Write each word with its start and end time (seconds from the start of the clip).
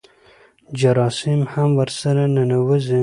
جراثیم 0.79 1.41
هم 1.53 1.69
ورسره 1.79 2.23
ننوځي. 2.35 2.99